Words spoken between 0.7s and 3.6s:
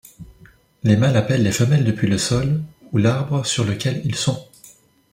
Les mâles appellent les femelles depuis le sol ou l'arbre